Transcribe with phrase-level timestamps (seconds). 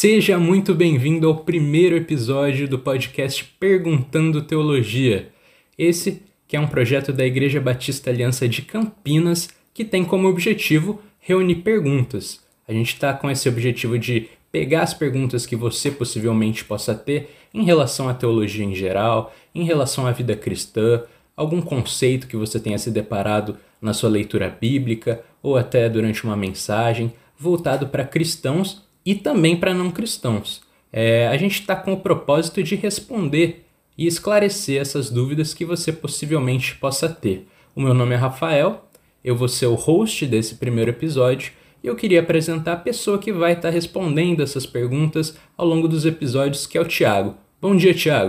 [0.00, 5.30] Seja muito bem-vindo ao primeiro episódio do podcast Perguntando Teologia.
[5.76, 11.02] Esse que é um projeto da Igreja Batista Aliança de Campinas que tem como objetivo
[11.18, 12.40] reunir perguntas.
[12.68, 17.34] A gente está com esse objetivo de pegar as perguntas que você possivelmente possa ter
[17.52, 21.02] em relação à teologia em geral, em relação à vida cristã,
[21.36, 26.36] algum conceito que você tenha se deparado na sua leitura bíblica ou até durante uma
[26.36, 30.60] mensagem voltado para cristãos e também para não cristãos.
[30.92, 33.64] É, a gente está com o propósito de responder
[33.96, 37.48] e esclarecer essas dúvidas que você possivelmente possa ter.
[37.74, 38.86] O meu nome é Rafael,
[39.24, 41.52] eu vou ser o host desse primeiro episódio
[41.82, 45.88] e eu queria apresentar a pessoa que vai estar tá respondendo essas perguntas ao longo
[45.88, 47.34] dos episódios, que é o Tiago.
[47.62, 48.28] Bom dia, Tiago.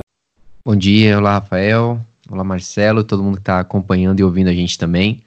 [0.64, 2.00] Bom dia, olá, Rafael.
[2.32, 5.26] Olá, Marcelo, todo mundo que está acompanhando e ouvindo a gente também.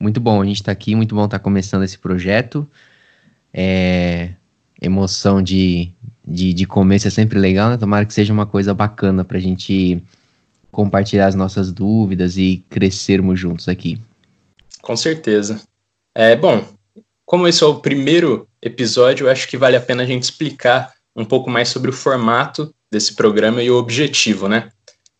[0.00, 2.66] Muito bom a gente estar tá aqui, muito bom estar tá começando esse projeto.
[3.52, 4.30] É,
[4.80, 5.92] emoção de,
[6.26, 7.76] de, de começo é sempre legal, né?
[7.76, 10.02] Tomara que seja uma coisa bacana para a gente
[10.70, 14.00] compartilhar as nossas dúvidas e crescermos juntos aqui.
[14.82, 15.60] Com certeza.
[16.14, 16.64] É bom,
[17.24, 20.92] como esse é o primeiro episódio, eu acho que vale a pena a gente explicar
[21.14, 24.70] um pouco mais sobre o formato desse programa e o objetivo, né?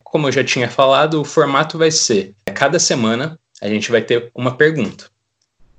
[0.03, 4.31] Como eu já tinha falado, o formato vai ser: cada semana a gente vai ter
[4.34, 5.11] uma pergunta.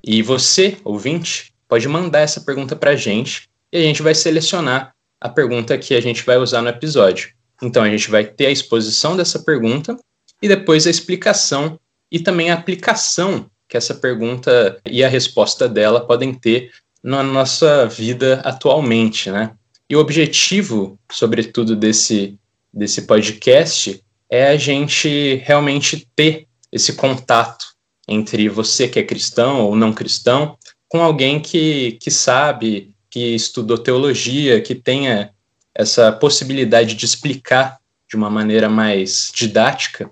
[0.04, 4.94] E você, ouvinte, pode mandar essa pergunta para a gente e a gente vai selecionar
[5.20, 7.30] a pergunta que a gente vai usar no episódio.
[7.62, 9.96] Então a gente vai ter a exposição dessa pergunta
[10.40, 11.78] e depois a explicação
[12.10, 17.86] e também a aplicação que essa pergunta e a resposta dela podem ter na nossa
[17.86, 19.52] vida atualmente, né?
[19.88, 22.38] E o objetivo, sobretudo, desse,
[22.72, 27.66] desse podcast é a gente realmente ter esse contato
[28.08, 30.56] entre você que é cristão ou não cristão
[30.88, 35.30] com alguém que, que sabe, que estudou teologia, que tenha
[35.74, 40.10] essa possibilidade de explicar de uma maneira mais didática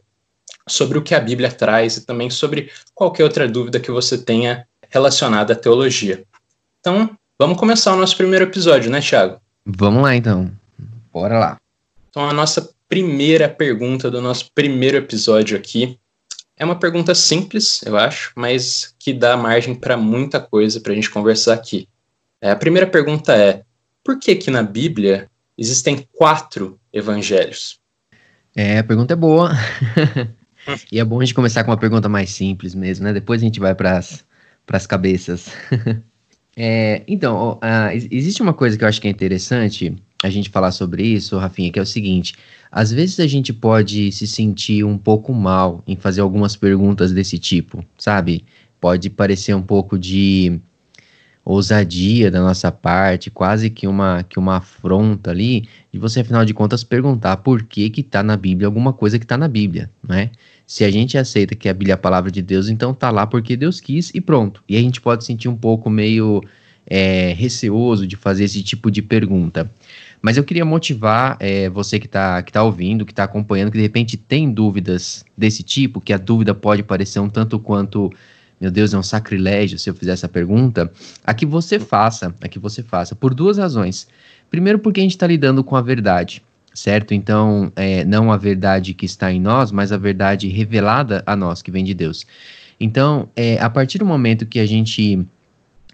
[0.69, 4.67] sobre o que a Bíblia traz e também sobre qualquer outra dúvida que você tenha
[4.91, 6.25] relacionada à teologia.
[6.81, 9.41] Então, vamos começar o nosso primeiro episódio, né, Tiago?
[9.65, 10.51] Vamos lá, então.
[11.13, 11.61] Bora lá.
[12.09, 15.99] Então, a nossa primeira pergunta do nosso primeiro episódio aqui.
[16.57, 20.95] É uma pergunta simples, eu acho, mas que dá margem para muita coisa para a
[20.95, 21.87] gente conversar aqui.
[22.41, 23.63] É, a primeira pergunta é:
[24.05, 27.79] por que que na Bíblia existem quatro evangelhos?
[28.57, 29.51] É, a pergunta é boa.
[30.91, 33.13] e é bom a gente começar com uma pergunta mais simples mesmo, né?
[33.13, 35.49] Depois a gente vai para as cabeças.
[36.57, 37.59] é, então,
[38.11, 41.71] existe uma coisa que eu acho que é interessante a gente falar sobre isso, Rafinha,
[41.71, 42.35] que é o seguinte:
[42.71, 47.39] às vezes a gente pode se sentir um pouco mal em fazer algumas perguntas desse
[47.39, 48.45] tipo, sabe?
[48.81, 50.61] Pode parecer um pouco de
[51.53, 56.53] ousadia da nossa parte, quase que uma, que uma afronta ali, de você, afinal de
[56.53, 60.31] contas, perguntar por que que tá na Bíblia alguma coisa que tá na Bíblia, né?
[60.67, 63.27] Se a gente aceita que a Bíblia é a palavra de Deus, então tá lá
[63.27, 64.63] porque Deus quis e pronto.
[64.69, 66.43] E a gente pode sentir um pouco meio
[66.87, 69.71] é, receoso de fazer esse tipo de pergunta.
[70.21, 73.79] Mas eu queria motivar é, você que está que tá ouvindo, que está acompanhando, que
[73.79, 78.13] de repente tem dúvidas desse tipo, que a dúvida pode parecer um tanto quanto,
[78.61, 80.91] meu Deus, é um sacrilégio se eu fizer essa pergunta,
[81.25, 84.09] a que você faça, a que você faça, por duas razões.
[84.51, 86.43] Primeiro, porque a gente está lidando com a verdade,
[86.75, 87.15] certo?
[87.15, 91.63] Então, é, não a verdade que está em nós, mas a verdade revelada a nós,
[91.63, 92.27] que vem de Deus.
[92.81, 95.27] Então, é, a partir do momento que a gente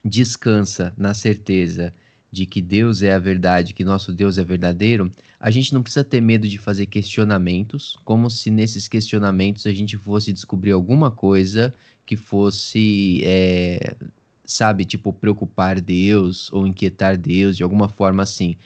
[0.04, 1.92] descansa na certeza
[2.34, 6.04] de que Deus é a verdade, que nosso Deus é verdadeiro, a gente não precisa
[6.04, 11.72] ter medo de fazer questionamentos, como se nesses questionamentos a gente fosse descobrir alguma coisa
[12.04, 13.94] que fosse, é,
[14.44, 18.56] sabe, tipo, preocupar Deus ou inquietar Deus de alguma forma assim.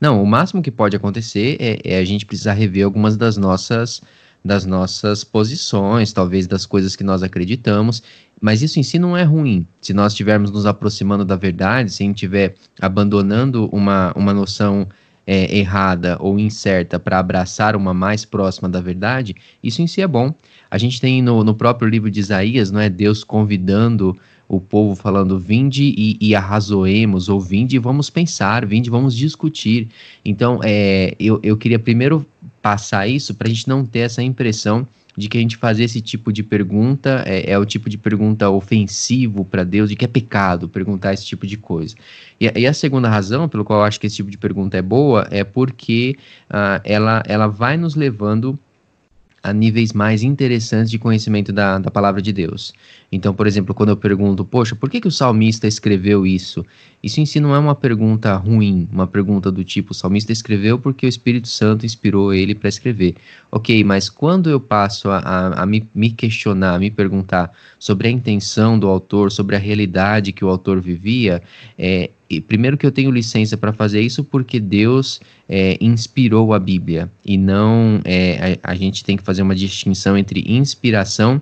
[0.00, 4.00] Não, o máximo que pode acontecer é, é a gente precisar rever algumas das nossas
[4.44, 8.02] das nossas posições, talvez das coisas que nós acreditamos,
[8.40, 9.66] mas isso em si não é ruim.
[9.80, 14.86] Se nós estivermos nos aproximando da verdade, se a gente estiver abandonando uma, uma noção
[15.26, 20.06] é, errada ou incerta para abraçar uma mais próxima da verdade, isso em si é
[20.06, 20.32] bom.
[20.70, 24.16] A gente tem no, no próprio livro de Isaías, não é Deus convidando
[24.48, 29.14] o povo falando, vinde e, e arrazoemos, ou vinde e vamos pensar, vinde e vamos
[29.14, 29.88] discutir.
[30.24, 32.26] Então, é, eu, eu queria primeiro
[32.62, 34.86] passar isso para a gente não ter essa impressão
[35.18, 38.48] de que a gente fazer esse tipo de pergunta é, é o tipo de pergunta
[38.48, 41.96] ofensivo para Deus, de que é pecado perguntar esse tipo de coisa.
[42.40, 44.82] E, e, a segunda razão pelo qual eu acho que esse tipo de pergunta é
[44.82, 46.16] boa é porque
[46.48, 48.56] uh, ela, ela vai nos levando
[49.42, 52.72] a níveis mais interessantes de conhecimento da, da palavra de Deus.
[53.10, 56.64] Então, por exemplo, quando eu pergunto, poxa, por que, que o salmista escreveu isso?
[57.02, 60.78] Isso em si não é uma pergunta ruim, uma pergunta do tipo, o salmista escreveu
[60.78, 63.14] porque o Espírito Santo inspirou ele para escrever.
[63.50, 68.08] Ok, mas quando eu passo a, a, a me, me, questionar, a me perguntar sobre
[68.08, 71.42] a intenção do autor, sobre a realidade que o autor vivia,
[71.78, 72.10] é,
[72.46, 77.38] primeiro que eu tenho licença para fazer isso porque Deus é, inspirou a Bíblia e
[77.38, 81.40] não é, a, a gente tem que fazer uma distinção entre inspiração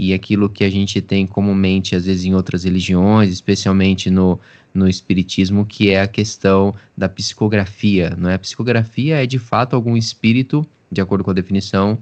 [0.00, 4.40] e aquilo que a gente tem comumente, às vezes, em outras religiões, especialmente no,
[4.72, 8.16] no Espiritismo, que é a questão da psicografia.
[8.16, 8.34] Não é?
[8.34, 11.98] A psicografia é, de fato, algum espírito, de acordo com a definição,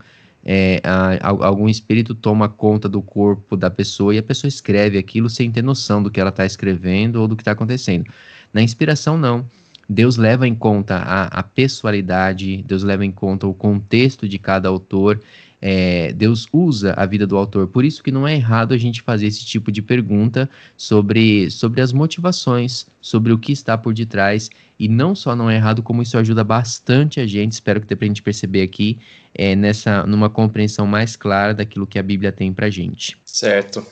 [0.51, 4.97] é, a, a, algum espírito toma conta do corpo da pessoa e a pessoa escreve
[4.97, 8.07] aquilo sem ter noção do que ela está escrevendo ou do que está acontecendo.
[8.51, 9.45] Na inspiração, não.
[9.87, 14.71] Deus leva em conta a, a pessoalidade, Deus leva em conta o contexto de cada
[14.71, 15.21] autor
[15.61, 17.67] é, Deus usa a vida do autor.
[17.69, 21.81] Por isso que não é errado a gente fazer esse tipo de pergunta sobre, sobre
[21.81, 24.51] as motivações, sobre o que está por detrás.
[24.79, 27.97] E não só não é errado, como isso ajuda bastante a gente, espero que dê
[27.97, 28.99] pra gente perceber aqui,
[29.35, 33.19] é, nessa, numa compreensão mais clara daquilo que a Bíblia tem pra gente.
[33.25, 33.85] Certo.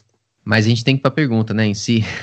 [0.44, 2.04] Mas a gente tem que ir pra pergunta, né, em si.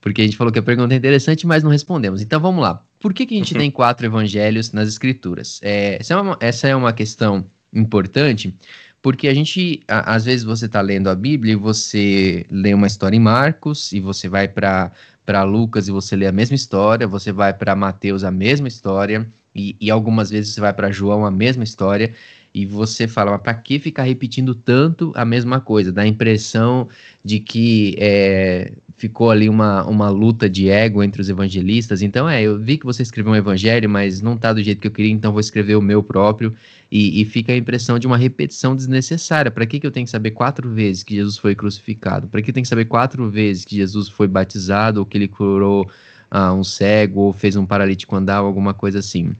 [0.00, 2.22] Porque a gente falou que a pergunta é interessante, mas não respondemos.
[2.22, 2.84] Então vamos lá.
[2.98, 5.60] Por que, que a gente tem quatro evangelhos nas escrituras?
[5.62, 8.56] É, essa, é uma, essa é uma questão importante,
[9.00, 12.86] porque a gente, a, às vezes você está lendo a Bíblia e você lê uma
[12.86, 17.32] história em Marcos, e você vai para Lucas e você lê a mesma história, você
[17.32, 21.30] vai para Mateus a mesma história, e, e algumas vezes você vai para João a
[21.30, 22.14] mesma história,
[22.54, 25.90] e você fala, mas para que ficar repetindo tanto a mesma coisa?
[25.90, 26.86] Dá a impressão
[27.24, 28.72] de que é,
[29.02, 32.02] ficou ali uma, uma luta de ego entre os evangelistas.
[32.02, 34.86] Então, é, eu vi que você escreveu um evangelho, mas não tá do jeito que
[34.86, 36.54] eu queria, então vou escrever o meu próprio.
[36.88, 39.50] E, e fica a impressão de uma repetição desnecessária.
[39.50, 42.28] Para que, que eu tenho que saber quatro vezes que Jesus foi crucificado?
[42.28, 45.26] Para que eu tenho que saber quatro vezes que Jesus foi batizado, ou que ele
[45.26, 45.90] curou
[46.30, 49.32] ah, um cego, ou fez um paralítico andar, alguma coisa assim?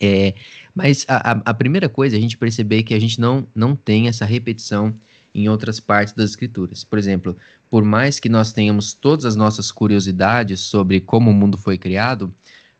[0.00, 0.32] É,
[0.74, 3.76] mas a, a, a primeira coisa é a gente perceber que a gente não, não
[3.76, 4.94] tem essa repetição
[5.36, 6.82] em outras partes das escrituras.
[6.82, 7.36] Por exemplo,
[7.70, 12.32] por mais que nós tenhamos todas as nossas curiosidades sobre como o mundo foi criado,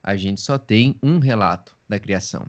[0.02, 2.46] a gente só tem um relato da criação.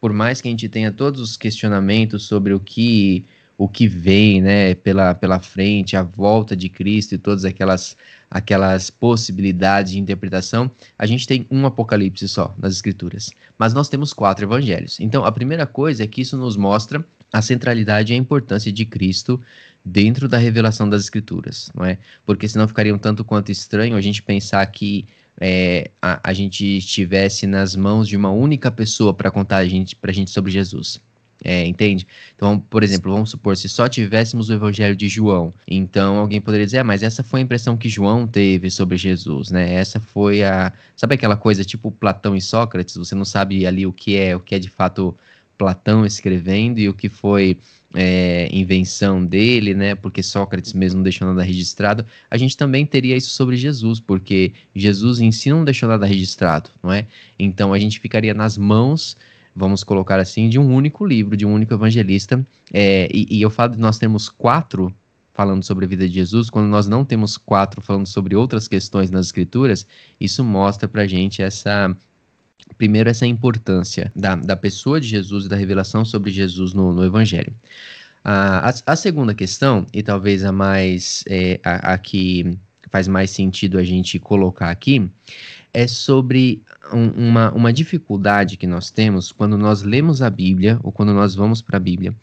[0.00, 3.24] Por mais que a gente tenha todos os questionamentos sobre o que
[3.56, 7.96] o que vem, né, pela, pela frente, a volta de Cristo e todas aquelas
[8.28, 10.68] aquelas possibilidades de interpretação,
[10.98, 14.98] a gente tem um apocalipse só nas escrituras, mas nós temos quatro evangelhos.
[14.98, 18.84] Então, a primeira coisa é que isso nos mostra a centralidade e a importância de
[18.84, 19.40] Cristo
[19.84, 21.98] dentro da revelação das Escrituras, não é?
[22.24, 25.04] Porque senão ficaria um tanto quanto estranho a gente pensar que
[25.40, 29.96] é, a, a, gente estivesse nas mãos de uma única pessoa para contar a gente,
[29.96, 31.00] pra gente sobre Jesus.
[31.42, 32.06] É, entende?
[32.36, 36.64] Então, por exemplo, vamos supor, se só tivéssemos o Evangelho de João, então alguém poderia
[36.64, 39.74] dizer, ah, mas essa foi a impressão que João teve sobre Jesus, né?
[39.74, 40.72] Essa foi a.
[40.96, 42.96] Sabe aquela coisa tipo Platão e Sócrates?
[42.96, 45.16] Você não sabe ali o que é, o que é de fato
[45.56, 47.58] Platão escrevendo e o que foi
[47.94, 49.94] é, invenção dele, né?
[49.94, 52.04] Porque Sócrates mesmo não deixou nada registrado.
[52.30, 56.70] A gente também teria isso sobre Jesus, porque Jesus em si não deixou nada registrado,
[56.82, 57.06] não é?
[57.38, 59.16] Então a gente ficaria nas mãos,
[59.54, 62.44] vamos colocar assim, de um único livro, de um único evangelista.
[62.72, 64.94] É, e, e eu falo de nós temos quatro
[65.32, 69.10] falando sobre a vida de Jesus, quando nós não temos quatro falando sobre outras questões
[69.10, 69.84] nas escrituras,
[70.20, 71.94] isso mostra pra gente essa
[72.78, 77.04] Primeiro, essa importância da, da pessoa de Jesus e da revelação sobre Jesus no, no
[77.04, 77.52] Evangelho.
[78.24, 82.56] a, a, segunda questão, e talvez a mais é, a, a, que
[82.90, 85.10] faz mais sentido a gente colocar aqui,
[85.72, 90.92] é sobre um, uma, uma dificuldade que nós temos quando nós lemos a Bíblia ou
[90.92, 92.14] quando nós vamos para a Bíblia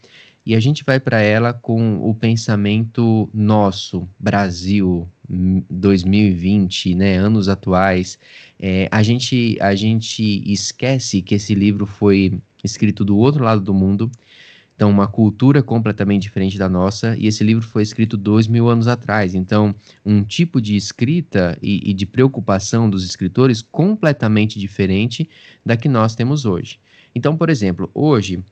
[0.44, 8.18] e a gente vai para ela com o pensamento nosso, Brasil, 2020, né, anos atuais.
[8.60, 13.72] É, a, gente, a gente esquece que esse livro foi escrito do outro lado do
[13.72, 14.10] mundo,
[14.74, 18.86] então uma cultura completamente diferente da nossa, e esse livro foi escrito dois mil anos
[18.86, 19.34] atrás.
[19.34, 19.74] Então,
[20.04, 25.28] um tipo de escrita e, e de preocupação dos escritores completamente diferente
[25.64, 26.78] da que nós temos hoje.
[27.14, 28.42] Então, por exemplo, hoje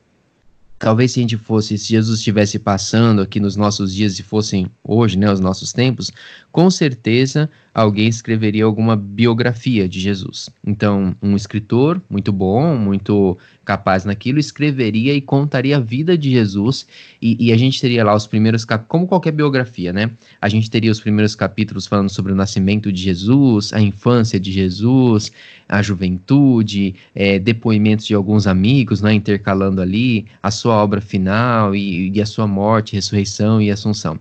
[0.81, 4.67] talvez se a gente fosse, se Jesus estivesse passando aqui nos nossos dias e fossem
[4.83, 6.11] hoje, né, os nossos tempos,
[6.51, 10.51] com certeza alguém escreveria alguma biografia de Jesus.
[10.67, 16.87] Então, um escritor muito bom, muito capaz naquilo, escreveria e contaria a vida de Jesus,
[17.23, 20.11] e, e a gente teria lá os primeiros capítulos, como qualquer biografia, né?
[20.41, 24.51] A gente teria os primeiros capítulos falando sobre o nascimento de Jesus, a infância de
[24.51, 25.31] Jesus,
[25.69, 29.13] a juventude, é, depoimentos de alguns amigos, né?
[29.13, 34.19] Intercalando ali, a sua obra final e, e a sua morte, ressurreição e assunção.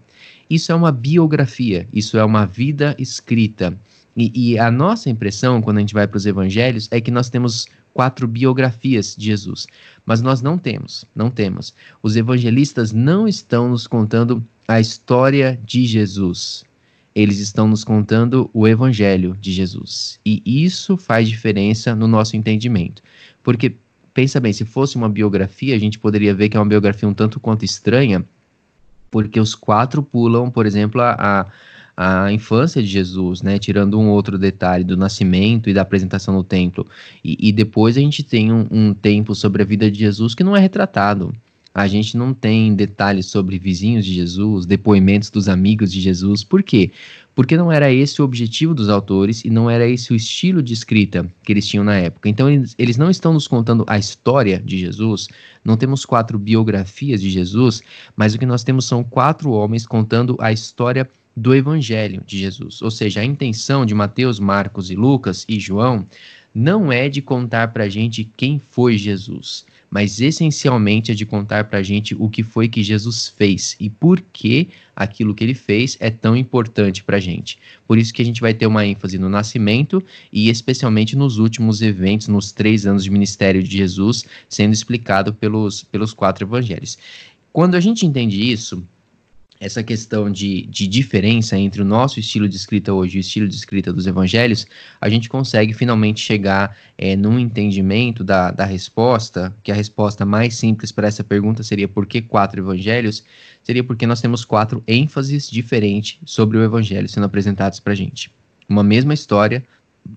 [0.50, 3.78] Isso é uma biografia, isso é uma vida escrita.
[4.18, 7.30] E, e a nossa impressão, quando a gente vai para os evangelhos, é que nós
[7.30, 9.68] temos quatro biografias de Jesus.
[10.06, 11.74] Mas nós não temos, não temos.
[12.02, 16.64] Os evangelistas não estão nos contando a história de Jesus.
[17.14, 20.20] Eles estão nos contando o evangelho de Jesus.
[20.26, 23.02] E isso faz diferença no nosso entendimento.
[23.44, 23.76] Porque,
[24.14, 27.14] pensa bem, se fosse uma biografia, a gente poderia ver que é uma biografia um
[27.14, 28.24] tanto quanto estranha,
[29.10, 31.48] porque os quatro pulam, por exemplo, a,
[32.02, 36.46] a infância de Jesus, né, tirando um outro detalhe do nascimento e da apresentação no
[36.46, 36.88] templo.
[37.24, 40.44] E, e depois a gente tem um, um tempo sobre a vida de Jesus que
[40.44, 41.34] não é retratado.
[41.74, 46.44] A gente não tem detalhes sobre vizinhos de Jesus, depoimentos dos amigos de Jesus.
[46.44, 46.92] Por quê?
[47.40, 50.74] Porque não era esse o objetivo dos autores e não era esse o estilo de
[50.74, 52.28] escrita que eles tinham na época.
[52.28, 55.30] Então, eles, eles não estão nos contando a história de Jesus,
[55.64, 57.82] não temos quatro biografias de Jesus,
[58.14, 62.82] mas o que nós temos são quatro homens contando a história do Evangelho de Jesus.
[62.82, 66.06] Ou seja, a intenção de Mateus, Marcos e Lucas e João
[66.54, 71.66] não é de contar para a gente quem foi Jesus mas essencialmente é de contar
[71.66, 75.54] para a gente o que foi que Jesus fez e por que aquilo que ele
[75.54, 77.58] fez é tão importante para a gente.
[77.88, 81.82] Por isso que a gente vai ter uma ênfase no nascimento e especialmente nos últimos
[81.82, 86.98] eventos, nos três anos de ministério de Jesus, sendo explicado pelos, pelos quatro evangelhos.
[87.52, 88.84] Quando a gente entende isso,
[89.60, 93.48] essa questão de, de diferença entre o nosso estilo de escrita hoje e o estilo
[93.48, 94.66] de escrita dos evangelhos,
[95.02, 100.56] a gente consegue finalmente chegar é, num entendimento da, da resposta, que a resposta mais
[100.56, 103.24] simples para essa pergunta seria por que quatro evangelhos?
[103.62, 108.32] Seria porque nós temos quatro ênfases diferentes sobre o evangelho sendo apresentados para a gente.
[108.70, 109.66] Uma mesma história,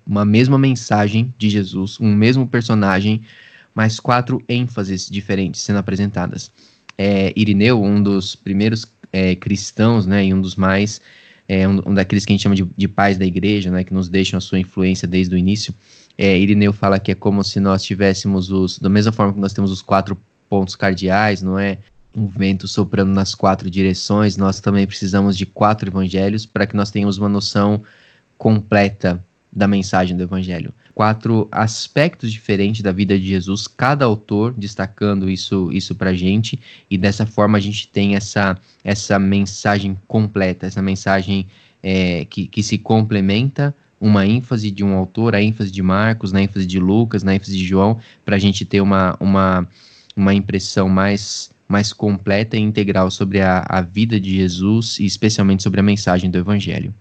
[0.07, 3.23] uma mesma mensagem de Jesus, um mesmo personagem,
[3.75, 6.53] mas quatro ênfases diferentes sendo apresentadas.
[6.97, 11.01] É, Irineu, um dos primeiros é, cristãos, né, e um dos mais,
[11.49, 13.93] é, um, um, daqueles que a gente chama de, de pais da igreja, né, que
[13.93, 15.75] nos deixam a sua influência desde o início,
[16.17, 19.53] é, Irineu fala que é como se nós tivéssemos os, da mesma forma que nós
[19.53, 20.17] temos os quatro
[20.49, 21.79] pontos cardeais, não é?
[22.15, 26.91] Um vento soprando nas quatro direções, nós também precisamos de quatro evangelhos para que nós
[26.91, 27.83] tenhamos uma noção
[28.37, 30.73] completa da mensagem do Evangelho.
[30.95, 36.59] Quatro aspectos diferentes da vida de Jesus, cada autor destacando isso, isso para gente,
[36.91, 41.47] e dessa forma a gente tem essa, essa mensagem completa, essa mensagem
[41.83, 46.43] é, que, que se complementa, uma ênfase de um autor, a ênfase de Marcos, na
[46.43, 49.69] ênfase de Lucas, na ênfase de João, para a gente ter uma, uma,
[50.17, 55.63] uma impressão mais, mais completa e integral sobre a, a vida de Jesus e especialmente
[55.63, 56.93] sobre a mensagem do Evangelho.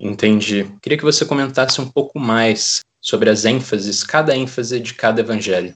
[0.00, 0.66] Entendi.
[0.82, 5.74] Queria que você comentasse um pouco mais sobre as ênfases, cada ênfase de cada evangelho.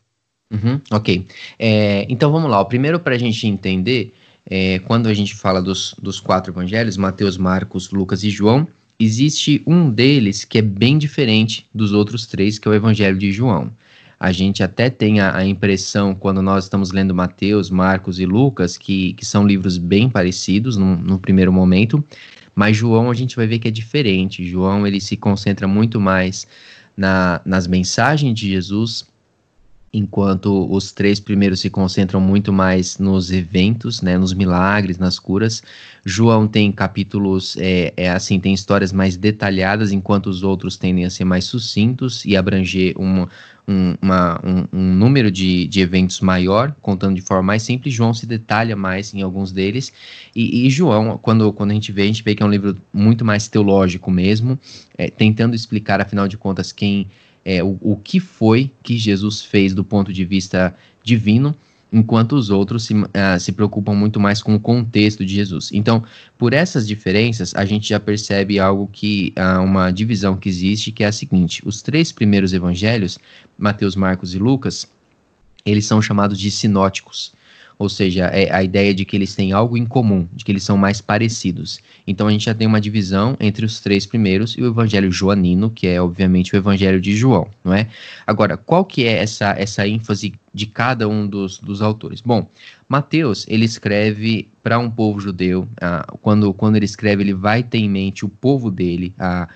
[0.50, 1.26] Uhum, ok.
[1.58, 2.60] É, então vamos lá.
[2.60, 4.14] O primeiro, para a gente entender,
[4.48, 8.66] é, quando a gente fala dos, dos quatro evangelhos, Mateus, Marcos, Lucas e João,
[8.98, 13.32] existe um deles que é bem diferente dos outros três, que é o evangelho de
[13.32, 13.72] João.
[14.18, 18.78] A gente até tem a, a impressão, quando nós estamos lendo Mateus, Marcos e Lucas,
[18.78, 22.02] que, que são livros bem parecidos no, no primeiro momento,
[22.54, 24.46] mas João a gente vai ver que é diferente.
[24.46, 26.46] João ele se concentra muito mais
[26.96, 29.04] na, nas mensagens de Jesus,
[29.96, 35.62] enquanto os três primeiros se concentram muito mais nos eventos, né, nos milagres, nas curas.
[36.04, 41.10] João tem capítulos, é, é assim, tem histórias mais detalhadas, enquanto os outros tendem a
[41.10, 43.28] ser mais sucintos e abranger uma,
[43.66, 47.94] um, uma, um, um, número de, de eventos maior, contando de forma mais simples.
[47.94, 49.92] João se detalha mais em alguns deles.
[50.34, 52.76] E, e João, quando, quando a gente vê, a gente vê que é um livro
[52.92, 54.58] muito mais teológico mesmo,
[54.96, 57.08] é, tentando explicar, afinal de contas, quem
[57.46, 60.74] é, o, o que foi que Jesus fez do ponto de vista
[61.04, 61.54] divino
[61.92, 63.06] enquanto os outros se, uh,
[63.38, 65.70] se preocupam muito mais com o contexto de Jesus.
[65.72, 66.02] Então,
[66.36, 71.04] por essas diferenças, a gente já percebe algo que, uh, uma divisão que existe, que
[71.04, 73.18] é a seguinte: os três primeiros evangelhos,
[73.56, 74.88] Mateus, Marcos e Lucas,
[75.64, 77.32] eles são chamados de sinóticos
[77.78, 80.64] ou seja, é a ideia de que eles têm algo em comum, de que eles
[80.64, 81.80] são mais parecidos.
[82.06, 85.70] Então a gente já tem uma divisão entre os três primeiros e o evangelho joanino,
[85.70, 87.88] que é obviamente o evangelho de João, não é?
[88.26, 92.22] Agora, qual que é essa, essa ênfase de cada um dos, dos autores?
[92.22, 92.48] Bom,
[92.88, 97.78] Mateus, ele escreve para um povo judeu, ah, quando, quando ele escreve, ele vai ter
[97.78, 99.48] em mente o povo dele, a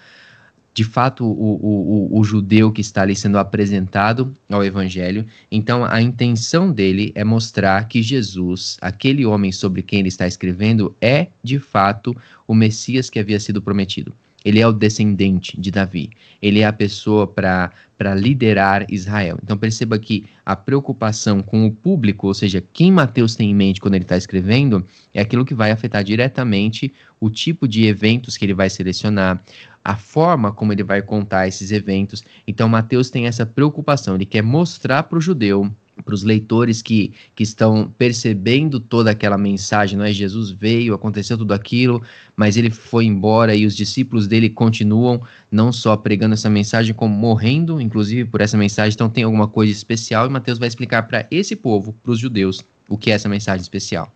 [0.80, 5.26] de fato o, o, o, judeu que está ali sendo apresentado ao evangelho.
[5.52, 10.96] Então a intenção dele é mostrar que Jesus, aquele homem sobre quem ele está escrevendo,
[10.98, 12.16] é de fato
[12.48, 14.14] o Messias que havia sido prometido.
[14.44, 16.10] Ele é o descendente de Davi.
[16.40, 17.72] Ele é a pessoa para
[18.16, 19.38] liderar Israel.
[19.42, 23.80] Então perceba que a preocupação com o público, ou seja, quem Mateus tem em mente
[23.80, 28.44] quando ele está escrevendo, é aquilo que vai afetar diretamente o tipo de eventos que
[28.44, 29.42] ele vai selecionar,
[29.84, 32.24] a forma como ele vai contar esses eventos.
[32.46, 34.14] Então Mateus tem essa preocupação.
[34.14, 35.70] Ele quer mostrar para o judeu
[36.04, 40.12] para os leitores que, que estão percebendo toda aquela mensagem, não é?
[40.12, 42.02] Jesus veio, aconteceu tudo aquilo,
[42.36, 47.14] mas ele foi embora e os discípulos dele continuam não só pregando essa mensagem, como
[47.14, 48.94] morrendo, inclusive por essa mensagem.
[48.94, 52.64] Então tem alguma coisa especial e Mateus vai explicar para esse povo, para os judeus,
[52.88, 54.12] o que é essa mensagem especial.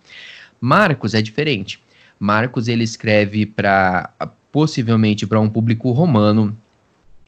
[0.61, 1.81] Marcos é diferente.
[2.19, 4.11] Marcos ele escreve para
[4.51, 6.57] possivelmente para um público romano,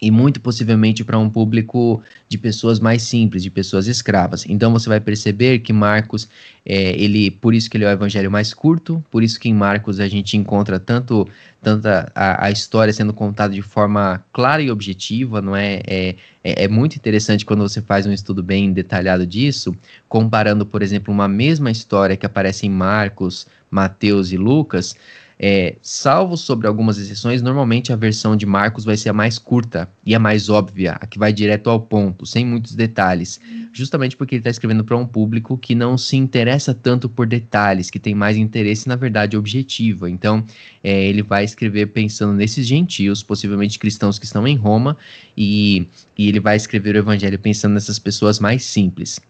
[0.00, 4.44] e muito possivelmente para um público de pessoas mais simples, de pessoas escravas.
[4.48, 6.28] Então você vai perceber que Marcos,
[6.64, 9.54] é, ele, por isso que ele é o evangelho mais curto, por isso que em
[9.54, 11.26] Marcos a gente encontra tanto
[11.62, 15.80] tanta a, história sendo contada de forma clara e objetiva, não é?
[15.84, 16.14] é?
[16.44, 19.76] É, é muito interessante quando você faz um estudo bem detalhado disso,
[20.08, 24.94] comparando, por exemplo, uma mesma história que aparece em Marcos, Mateus e Lucas
[25.38, 29.88] é, salvo sobre algumas exceções, normalmente a versão de Marcos vai ser a mais curta
[30.04, 33.38] e a mais óbvia, a que vai direto ao ponto, sem muitos detalhes,
[33.72, 37.90] justamente porque ele está escrevendo para um público que não se interessa tanto por detalhes,
[37.90, 40.08] que tem mais interesse na verdade objetiva.
[40.08, 40.42] Então,
[40.82, 44.96] é, ele vai escrever pensando nesses gentios, possivelmente cristãos que estão em Roma,
[45.36, 49.20] e, e ele vai escrever o evangelho pensando nessas pessoas mais simples.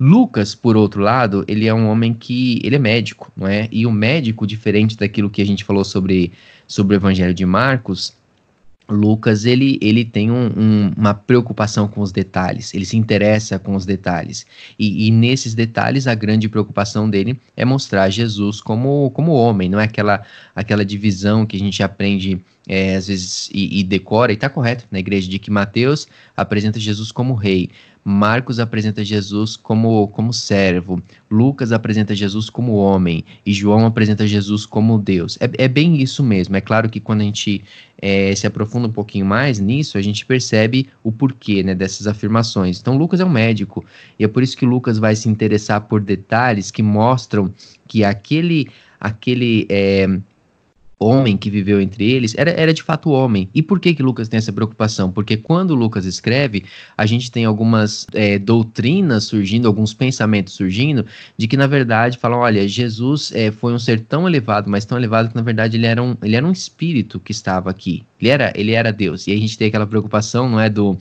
[0.00, 3.68] Lucas, por outro lado, ele é um homem que ele é médico, não é?
[3.70, 6.32] E o médico, diferente daquilo que a gente falou sobre,
[6.66, 8.14] sobre o Evangelho de Marcos,
[8.90, 13.74] Lucas ele, ele tem um, um, uma preocupação com os detalhes, ele se interessa com
[13.74, 14.46] os detalhes.
[14.78, 19.78] E, e, nesses detalhes, a grande preocupação dele é mostrar Jesus como, como homem, não
[19.78, 20.22] é aquela,
[20.54, 24.86] aquela divisão que a gente aprende é, às vezes e, e decora, e está correto
[24.90, 27.70] na igreja, de que Mateus apresenta Jesus como rei,
[28.10, 31.00] Marcos apresenta Jesus como, como servo,
[31.30, 35.38] Lucas apresenta Jesus como homem e João apresenta Jesus como Deus.
[35.40, 36.56] É, é bem isso mesmo.
[36.56, 37.62] É claro que quando a gente
[38.00, 42.80] é, se aprofunda um pouquinho mais nisso, a gente percebe o porquê né, dessas afirmações.
[42.80, 43.84] Então, Lucas é um médico
[44.18, 47.52] e é por isso que Lucas vai se interessar por detalhes que mostram
[47.86, 48.68] que aquele
[49.00, 50.06] aquele é,
[51.00, 53.48] homem que viveu entre eles era, era de fato homem.
[53.54, 55.10] E por que que Lucas tem essa preocupação?
[55.10, 56.64] Porque quando Lucas escreve,
[56.96, 61.06] a gente tem algumas é, doutrinas surgindo, alguns pensamentos surgindo,
[61.38, 64.98] de que na verdade falam, olha, Jesus é, foi um ser tão elevado, mas tão
[64.98, 68.04] elevado que na verdade ele era um, ele era um espírito que estava aqui.
[68.20, 69.26] Ele era, ele era Deus.
[69.26, 70.98] E a gente tem aquela preocupação, não é, do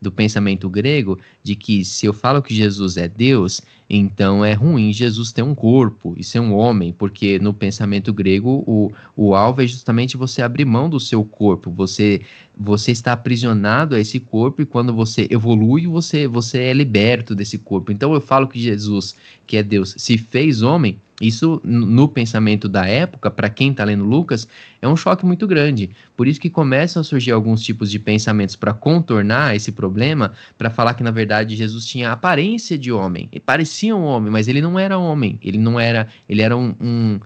[0.00, 4.92] do pensamento grego de que se eu falo que Jesus é Deus, então é ruim
[4.92, 9.62] Jesus ter um corpo e ser um homem, porque no pensamento grego o, o alvo
[9.62, 12.20] é justamente você abrir mão do seu corpo, você
[12.56, 17.58] você está aprisionado a esse corpo e quando você evolui, você você é liberto desse
[17.58, 17.92] corpo.
[17.92, 22.86] Então eu falo que Jesus, que é Deus, se fez homem, isso, no pensamento da
[22.86, 24.46] época, para quem está lendo Lucas,
[24.80, 25.90] é um choque muito grande.
[26.16, 30.70] Por isso que começam a surgir alguns tipos de pensamentos para contornar esse problema, para
[30.70, 33.28] falar que, na verdade, Jesus tinha a aparência de homem.
[33.32, 35.38] Ele parecia um homem, mas ele não era homem.
[35.42, 36.06] Ele não era.
[36.28, 37.20] Ele era um, um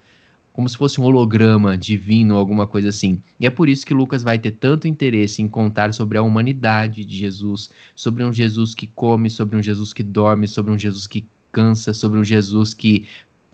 [0.55, 3.23] como se fosse um holograma divino, alguma coisa assim.
[3.41, 7.05] E é por isso que Lucas vai ter tanto interesse em contar sobre a humanidade
[7.05, 11.07] de Jesus, sobre um Jesus que come, sobre um Jesus que dorme, sobre um Jesus
[11.07, 13.07] que cansa, sobre um Jesus que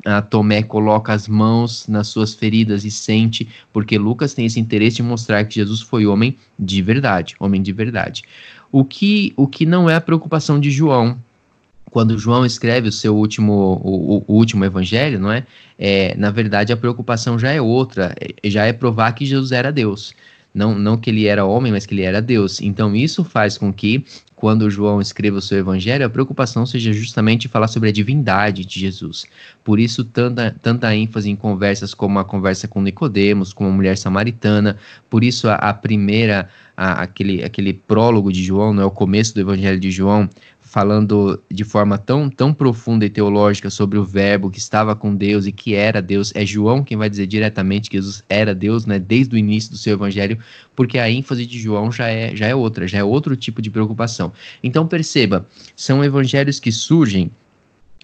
[0.05, 4.97] a Tomé coloca as mãos nas suas feridas e sente, porque Lucas tem esse interesse
[4.97, 8.23] de mostrar que Jesus foi homem de verdade, homem de verdade.
[8.71, 11.19] O que, o que não é a preocupação de João,
[11.91, 15.47] quando João escreve o seu último, o, o, último evangelho, não é?
[15.79, 16.15] é?
[16.17, 20.15] Na verdade, a preocupação já é outra, é, já é provar que Jesus era Deus.
[20.59, 22.61] Não, não que ele era homem, mas que ele era Deus.
[22.61, 27.47] Então, isso faz com que quando João escreva o seu evangelho, a preocupação seja justamente
[27.47, 29.25] falar sobre a divindade de Jesus.
[29.63, 33.97] Por isso, tanta, tanta ênfase em conversas como a conversa com Nicodemos, com a mulher
[33.97, 34.77] samaritana.
[35.09, 39.35] Por isso, a, a primeira, a, aquele, aquele prólogo de João, não é o começo
[39.35, 40.29] do evangelho de João,
[40.69, 45.47] falando de forma tão, tão profunda e teológica sobre o verbo que estava com Deus
[45.47, 48.99] e que era Deus, é João quem vai dizer diretamente que Jesus era Deus, né,
[48.99, 50.39] desde o início do seu evangelho,
[50.77, 53.71] porque a ênfase de João já é, já é outra, já é outro tipo de
[53.71, 54.31] preocupação.
[54.63, 57.31] Então perceba, são evangelhos que surgem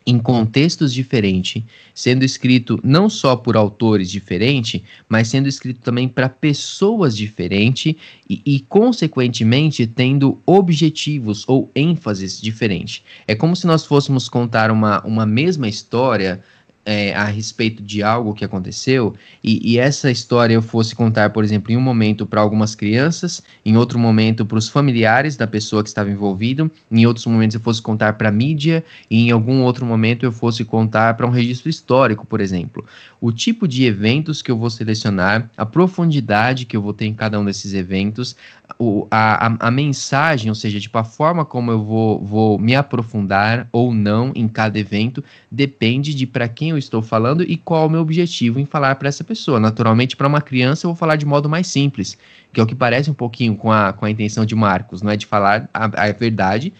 [0.06, 1.62] em contextos diferentes,
[1.94, 7.94] sendo escrito não só por autores diferentes, mas sendo escrito também para pessoas diferentes
[8.28, 13.02] e, e, consequentemente, tendo objetivos ou ênfases diferentes.
[13.26, 16.42] É como se nós fôssemos contar uma, uma mesma história
[16.84, 21.42] é, a respeito de algo que aconteceu e, e, essa história eu fosse contar, por
[21.42, 25.82] exemplo, em um momento para algumas crianças, em outro momento para os familiares da pessoa
[25.82, 29.62] que estava envolvido, em outros momentos eu fosse contar para a mídia e em algum
[29.62, 32.84] outro momento eu fosse contar para um registro histórico, por exemplo.
[33.20, 37.14] O tipo de eventos que eu vou selecionar, a profundidade que eu vou ter em
[37.14, 38.36] cada um desses eventos,
[38.78, 42.74] o, a, a, a, mensagem, ou seja, tipo, a forma como eu vou, vou me
[42.74, 47.86] aprofundar ou não em cada evento, depende de para quem eu estou falando e qual
[47.86, 49.58] o meu objetivo em falar para essa pessoa.
[49.58, 52.18] Naturalmente, para uma criança, eu vou falar de modo mais simples,
[52.52, 55.10] que é o que parece um pouquinho com a, com a intenção de Marcos, não
[55.10, 56.72] é de falar a, a verdade,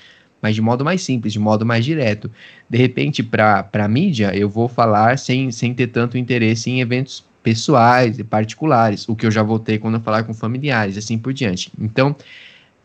[0.43, 2.31] mas de modo mais simples, de modo mais direto.
[2.69, 7.25] De repente, para a mídia, eu vou falar sem, sem ter tanto interesse em eventos
[7.43, 11.33] pessoais e particulares, o que eu já voltei quando eu falar com familiares, assim por
[11.33, 11.71] diante.
[11.79, 12.17] Então,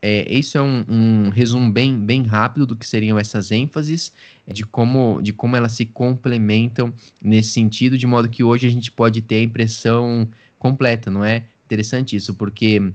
[0.02, 4.12] é, isso é um, um, resumo bem, bem rápido do que seriam essas ênfases,
[4.46, 8.70] é, de como, de como elas se complementam nesse sentido, de modo que hoje a
[8.70, 11.44] gente pode ter a impressão completa, não é?
[11.66, 12.92] Interessante isso, porque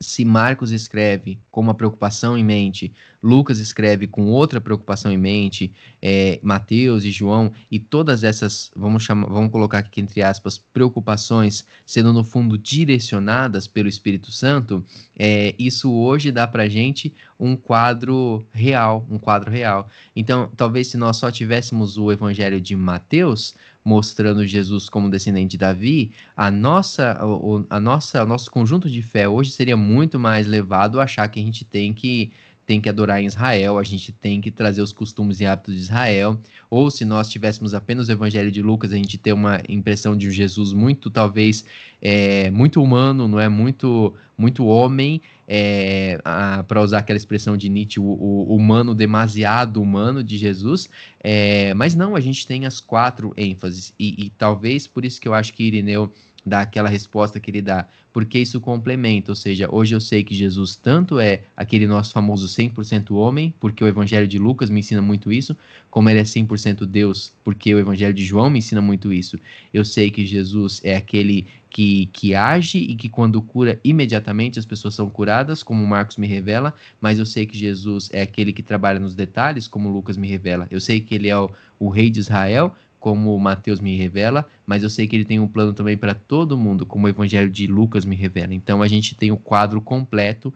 [0.00, 5.72] se Marcos escreve com uma preocupação em mente, Lucas escreve com outra preocupação em mente,
[6.02, 11.64] é, Mateus e João, e todas essas, vamos, chamar, vamos colocar aqui entre aspas, preocupações
[11.86, 14.84] sendo no fundo direcionadas pelo Espírito Santo,
[15.16, 19.88] é, isso hoje dá para gente um quadro real, um quadro real.
[20.14, 25.58] Então, talvez se nós só tivéssemos o Evangelho de Mateus, mostrando Jesus como descendente de
[25.58, 30.46] Davi, a nossa, o, a nossa, o nosso conjunto de fé hoje seria muito mais
[30.46, 32.32] levado a achar que a gente tem que
[32.66, 35.80] tem que adorar em Israel, a gente tem que trazer os costumes e hábitos de
[35.80, 40.16] Israel, ou se nós tivéssemos apenas o Evangelho de Lucas, a gente ter uma impressão
[40.16, 41.64] de um Jesus muito, talvez,
[42.00, 43.48] é, muito humano, não é?
[43.48, 46.18] Muito, muito homem, é,
[46.66, 50.88] para usar aquela expressão de Nietzsche, o, o humano demasiado humano de Jesus,
[51.22, 53.94] é, mas não, a gente tem as quatro ênfases.
[53.98, 56.12] E, e talvez por isso que eu acho que Irineu
[56.44, 60.34] dar aquela resposta que ele dá, porque isso complementa, ou seja, hoje eu sei que
[60.34, 65.00] Jesus tanto é aquele nosso famoso 100% homem, porque o evangelho de Lucas me ensina
[65.00, 65.56] muito isso,
[65.90, 69.38] como ele é 100% Deus, porque o evangelho de João me ensina muito isso.
[69.72, 74.64] Eu sei que Jesus é aquele que, que age e que quando cura imediatamente as
[74.64, 78.62] pessoas são curadas, como Marcos me revela, mas eu sei que Jesus é aquele que
[78.62, 80.68] trabalha nos detalhes, como Lucas me revela.
[80.70, 84.82] Eu sei que ele é o, o rei de Israel, como Mateus me revela, mas
[84.82, 87.66] eu sei que ele tem um plano também para todo mundo, como o Evangelho de
[87.66, 88.54] Lucas me revela.
[88.54, 90.54] Então a gente tem o quadro completo,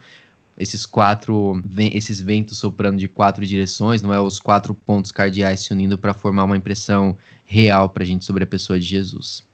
[0.56, 5.74] esses quatro, esses ventos soprando de quatro direções, não é os quatro pontos cardeais se
[5.74, 9.44] unindo para formar uma impressão real para a gente sobre a pessoa de Jesus.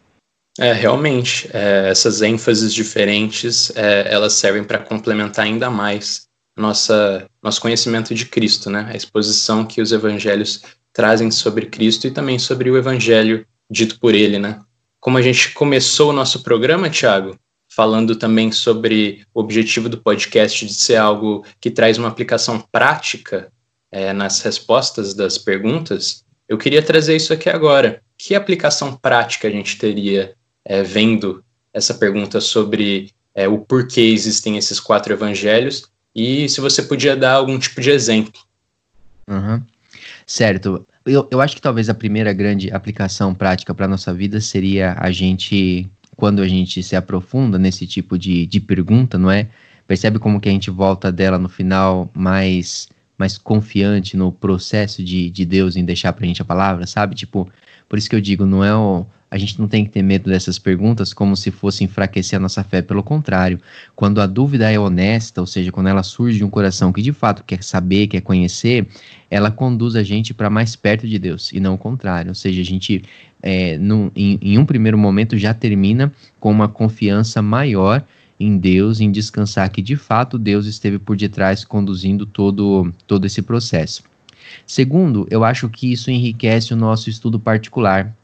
[0.60, 7.60] É, realmente, é, essas ênfases diferentes, é, elas servem para complementar ainda mais nossa, nosso
[7.60, 8.88] conhecimento de Cristo, né?
[8.88, 10.62] A exposição que os evangelhos
[10.94, 14.60] trazem sobre Cristo e também sobre o evangelho dito por ele, né?
[15.00, 17.36] Como a gente começou o nosso programa, Tiago,
[17.68, 23.52] falando também sobre o objetivo do podcast de ser algo que traz uma aplicação prática
[23.90, 28.00] é, nas respostas das perguntas, eu queria trazer isso aqui agora.
[28.16, 34.56] Que aplicação prática a gente teria é, vendo essa pergunta sobre é, o porquê existem
[34.56, 35.82] esses quatro evangelhos
[36.14, 38.40] e se você podia dar algum tipo de exemplo?
[39.28, 39.60] Uhum.
[40.26, 40.86] Certo.
[41.04, 44.96] Eu, eu acho que talvez a primeira grande aplicação prática para a nossa vida seria
[44.98, 49.48] a gente, quando a gente se aprofunda nesse tipo de, de pergunta, não é?
[49.86, 55.28] Percebe como que a gente volta dela no final mais, mais confiante no processo de,
[55.28, 57.14] de Deus em deixar para a gente a palavra, sabe?
[57.14, 57.50] Tipo,
[57.86, 60.30] por isso que eu digo, não é o, a gente não tem que ter medo
[60.30, 62.80] dessas perguntas como se fosse enfraquecer a nossa fé.
[62.80, 63.60] Pelo contrário,
[63.96, 67.10] quando a dúvida é honesta, ou seja, quando ela surge de um coração que de
[67.10, 68.86] fato quer saber, quer conhecer,
[69.28, 72.28] ela conduz a gente para mais perto de Deus e não o contrário.
[72.28, 73.02] Ou seja, a gente,
[73.42, 73.74] é,
[74.14, 78.04] em, em um primeiro momento, já termina com uma confiança maior
[78.38, 83.42] em Deus, em descansar que de fato Deus esteve por detrás conduzindo todo, todo esse
[83.42, 84.04] processo.
[84.64, 88.14] Segundo, eu acho que isso enriquece o nosso estudo particular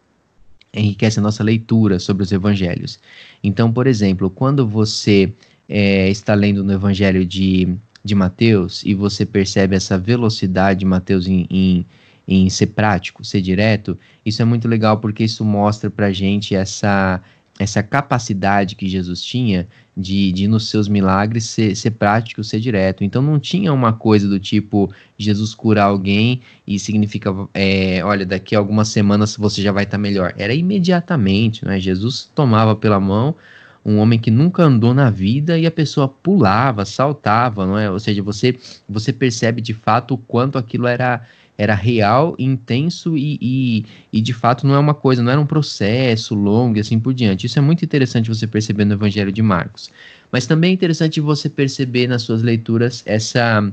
[0.74, 2.98] enriquece a nossa leitura sobre os evangelhos.
[3.42, 5.32] Então, por exemplo, quando você
[5.68, 11.26] é, está lendo no evangelho de, de Mateus e você percebe essa velocidade de Mateus
[11.26, 11.86] em, em,
[12.26, 17.20] em ser prático, ser direto, isso é muito legal porque isso mostra pra gente essa
[17.60, 23.04] essa capacidade que Jesus tinha de, de nos seus milagres ser, ser prático, ser direto.
[23.04, 28.56] Então não tinha uma coisa do tipo Jesus curar alguém e significa, é, olha, daqui
[28.56, 30.32] a algumas semanas você já vai estar tá melhor.
[30.38, 31.78] Era imediatamente, né?
[31.78, 33.36] Jesus tomava pela mão
[33.84, 37.90] um homem que nunca andou na vida e a pessoa pulava, saltava, não é?
[37.90, 41.26] Ou seja, você você percebe de fato o quanto aquilo era
[41.60, 45.44] era real, intenso e, e, e, de fato não é uma coisa, não era um
[45.44, 47.46] processo longo e assim por diante.
[47.46, 49.90] Isso é muito interessante você perceber no Evangelho de Marcos.
[50.32, 53.70] Mas também é interessante você perceber nas suas leituras essa,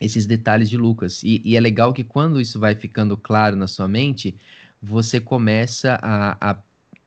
[0.00, 1.22] esses detalhes de Lucas.
[1.22, 4.34] E, e é legal que quando isso vai ficando claro na sua mente,
[4.82, 6.58] você começa a, a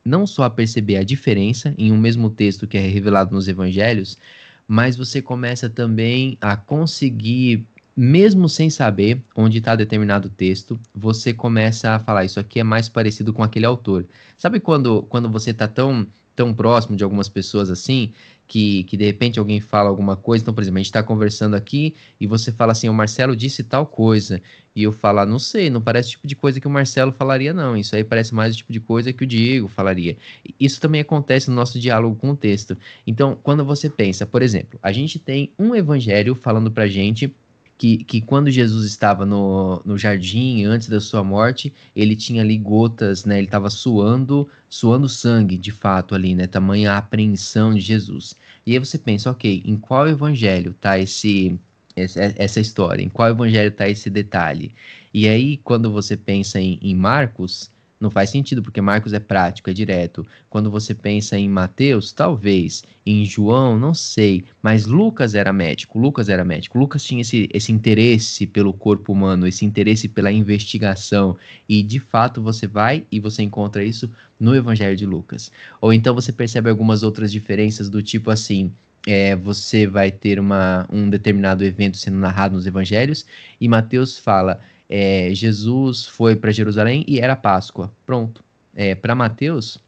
[0.06, 4.17] não só a perceber a diferença em um mesmo texto que é revelado nos evangelhos,
[4.65, 11.91] mas você começa também a conseguir mesmo sem saber onde está determinado texto, você começa
[11.91, 14.05] a falar isso aqui é mais parecido com aquele autor.
[14.38, 18.12] Sabe quando, quando você está tão tão próximo de algumas pessoas assim,
[18.47, 21.55] que, que de repente alguém fala alguma coisa, então, por exemplo, a gente está conversando
[21.55, 24.41] aqui e você fala assim, o Marcelo disse tal coisa,
[24.75, 27.12] e eu falo, ah, não sei, não parece o tipo de coisa que o Marcelo
[27.12, 30.17] falaria, não, isso aí parece mais o tipo de coisa que o Diego falaria.
[30.60, 32.77] Isso também acontece no nosso diálogo com o texto.
[33.08, 37.34] Então, quando você pensa, por exemplo, a gente tem um evangelho falando pra gente
[37.77, 42.57] que, que quando Jesus estava no, no jardim, antes da sua morte, ele tinha ali
[42.57, 43.38] gotas, né?
[43.38, 46.47] Ele estava suando, suando sangue, de fato, ali, né?
[46.47, 48.35] Tamanha apreensão de Jesus.
[48.65, 51.59] E aí você pensa, ok, em qual evangelho está esse,
[51.95, 53.03] essa história?
[53.03, 54.73] Em qual evangelho está esse detalhe?
[55.13, 59.69] E aí, quando você pensa em, em Marcos, não faz sentido, porque Marcos é prático,
[59.69, 60.25] é direto.
[60.49, 62.84] Quando você pensa em Mateus, talvez.
[63.05, 64.43] Em João, não sei.
[64.62, 65.97] Mas Lucas era médico.
[65.97, 66.77] Lucas era médico.
[66.77, 71.38] Lucas tinha esse, esse interesse pelo corpo humano, esse interesse pela investigação.
[71.69, 75.51] E de fato você vai e você encontra isso no Evangelho de Lucas.
[75.79, 78.71] Ou então você percebe algumas outras diferenças do tipo assim.
[79.08, 83.23] É, você vai ter uma, um determinado evento sendo narrado nos evangelhos,
[83.62, 87.91] e Mateus fala: é, Jesus foi para Jerusalém e era Páscoa.
[88.05, 88.43] Pronto.
[88.75, 89.79] É, para Mateus,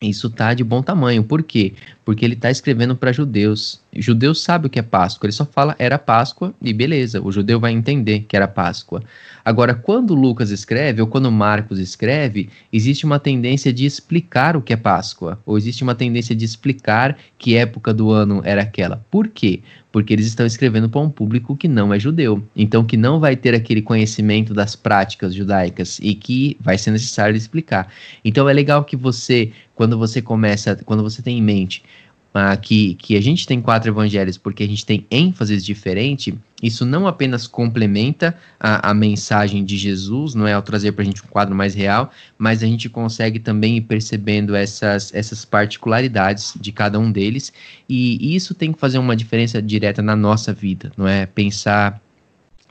[0.00, 1.22] isso tá de bom tamanho.
[1.22, 1.72] Por quê?
[2.04, 3.80] Porque ele está escrevendo para judeus.
[3.94, 5.26] Judeus sabe o que é Páscoa.
[5.26, 7.22] Ele só fala era Páscoa e beleza.
[7.22, 9.02] O judeu vai entender que era Páscoa.
[9.44, 14.72] Agora, quando Lucas escreve ou quando Marcos escreve, existe uma tendência de explicar o que
[14.72, 19.04] é Páscoa, ou existe uma tendência de explicar que época do ano era aquela.
[19.10, 19.62] Por quê?
[19.94, 23.36] porque eles estão escrevendo para um público que não é judeu, então que não vai
[23.36, 27.86] ter aquele conhecimento das práticas judaicas e que vai ser necessário explicar.
[28.24, 31.82] Então é legal que você, quando você começa, quando você tem em mente
[32.34, 36.84] uh, que, que a gente tem quatro evangelhos porque a gente tem ênfases diferentes, isso
[36.84, 41.22] não apenas complementa a, a mensagem de Jesus, não é ao trazer para a gente
[41.22, 46.72] um quadro mais real, mas a gente consegue também ir percebendo essas, essas particularidades de
[46.72, 47.52] cada um deles,
[47.88, 51.26] e, e isso tem que fazer uma diferença direta na nossa vida, não é?
[51.26, 52.00] Pensar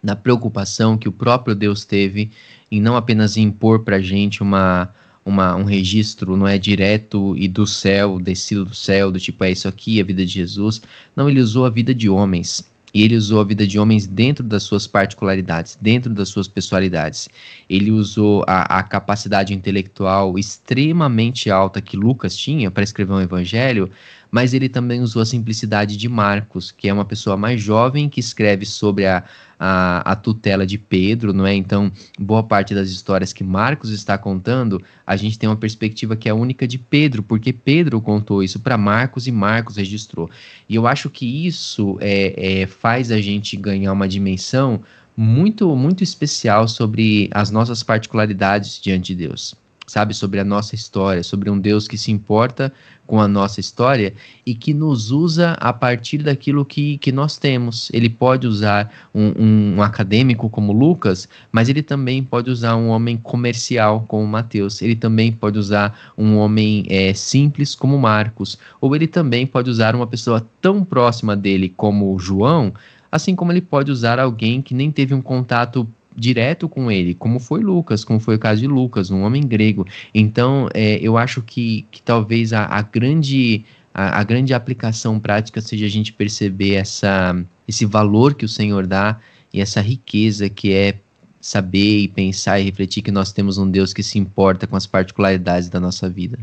[0.01, 2.29] na preocupação que o próprio Deus teve
[2.69, 4.89] em não apenas impor para a gente uma
[5.25, 9.51] uma, um registro não é direto e do céu, descido do céu, do tipo, é
[9.51, 10.81] isso aqui, a vida de Jesus.
[11.15, 12.71] Não, ele usou a vida de homens.
[12.93, 17.27] E ele usou a vida de homens dentro das suas particularidades, dentro das suas pessoalidades.
[17.67, 23.89] Ele usou a, a capacidade intelectual extremamente alta que Lucas tinha para escrever um evangelho,
[24.29, 28.19] mas ele também usou a simplicidade de Marcos, que é uma pessoa mais jovem que
[28.19, 29.23] escreve sobre a,
[29.65, 31.55] a, a, tutela de Pedro, não é?
[31.55, 36.27] Então, boa parte das histórias que Marcos está contando, a gente tem uma perspectiva que
[36.27, 40.29] é única de Pedro, porque Pedro contou isso para Marcos e Marcos registrou.
[40.67, 44.81] E eu acho que isso é, é, faz a gente ganhar uma dimensão
[45.15, 51.23] muito, muito especial sobre as nossas particularidades diante de Deus sabe, sobre a nossa história,
[51.23, 52.71] sobre um Deus que se importa
[53.05, 54.13] com a nossa história
[54.45, 57.89] e que nos usa a partir daquilo que, que nós temos.
[57.93, 63.17] Ele pode usar um, um acadêmico como Lucas, mas ele também pode usar um homem
[63.17, 69.07] comercial como Mateus, ele também pode usar um homem é, simples como Marcos, ou ele
[69.07, 72.73] também pode usar uma pessoa tão próxima dele como João,
[73.11, 77.39] assim como ele pode usar alguém que nem teve um contato direto com ele, como
[77.39, 79.85] foi Lucas, como foi o caso de Lucas, um homem grego.
[80.13, 85.61] Então, é, eu acho que, que talvez a, a grande a, a, grande aplicação prática
[85.61, 89.19] seja a gente perceber essa, esse valor que o Senhor dá
[89.53, 90.95] e essa riqueza que é
[91.39, 94.87] saber e pensar e refletir que nós temos um Deus que se importa com as
[94.87, 96.39] particularidades da nossa vida.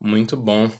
[0.00, 0.70] Muito bom.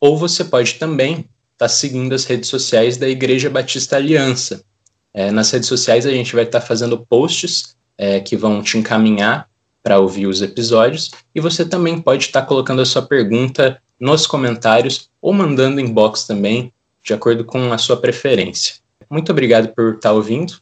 [0.00, 4.64] ou você pode também estar seguindo as redes sociais da Igreja Batista Aliança.
[5.12, 8.78] É, nas redes sociais a gente vai estar tá fazendo posts é, que vão te
[8.78, 9.48] encaminhar
[9.82, 14.26] para ouvir os episódios e você também pode estar tá colocando a sua pergunta nos
[14.26, 18.76] comentários ou mandando inbox também, de acordo com a sua preferência.
[19.08, 20.54] Muito obrigado por estar tá ouvindo.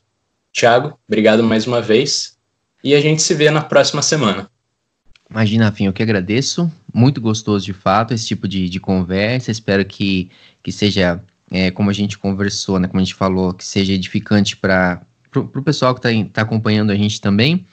[0.52, 2.36] Tiago, obrigado mais uma vez.
[2.82, 4.48] E a gente se vê na próxima semana.
[5.30, 6.70] Imagina, Fim, eu que agradeço.
[6.92, 9.50] Muito gostoso, de fato, esse tipo de, de conversa.
[9.50, 10.30] Espero que,
[10.62, 14.56] que seja, é, como a gente conversou, né, como a gente falou, que seja edificante
[14.56, 15.02] para
[15.34, 17.66] o pessoal que está tá acompanhando a gente também.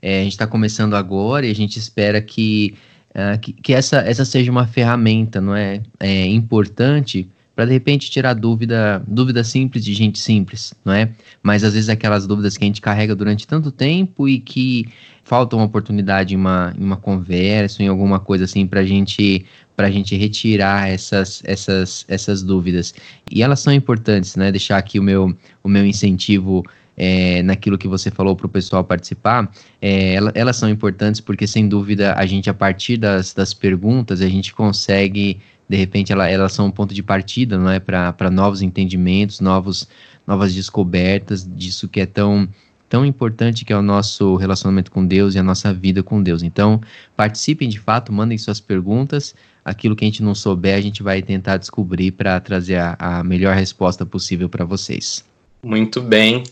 [0.00, 2.74] É, a gente está começando agora e a gente espera que,
[3.10, 8.10] uh, que, que, essa, essa seja uma ferramenta não é, é importante para de repente
[8.10, 11.10] tirar dúvida, dúvida simples de gente simples, não é?
[11.42, 14.88] Mas às vezes aquelas dúvidas que a gente carrega durante tanto tempo e que
[15.24, 19.86] falta uma oportunidade em uma, em uma conversa, em alguma coisa assim, para gente para
[19.86, 22.94] a gente retirar essas, essas, essas dúvidas.
[23.30, 24.52] E elas são importantes, né?
[24.52, 26.62] Deixar aqui o meu, o meu incentivo
[26.96, 31.68] é, naquilo que você falou para o pessoal participar, é, elas são importantes porque, sem
[31.68, 36.52] dúvida, a gente, a partir das, das perguntas, a gente consegue de repente ela, elas
[36.52, 39.88] são um ponto de partida, não é, para novos entendimentos, novos,
[40.26, 42.48] novas descobertas disso que é tão
[42.92, 46.42] tão importante que é o nosso relacionamento com Deus e a nossa vida com Deus.
[46.42, 46.78] Então,
[47.16, 49.34] participem de fato, mandem suas perguntas.
[49.64, 53.24] Aquilo que a gente não souber, a gente vai tentar descobrir para trazer a, a
[53.24, 55.24] melhor resposta possível para vocês.
[55.64, 56.42] Muito bem.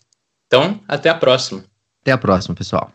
[0.47, 1.63] Então, até a próxima.
[2.01, 2.91] Até a próxima, pessoal.